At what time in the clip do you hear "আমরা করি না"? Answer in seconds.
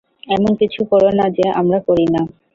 1.61-2.21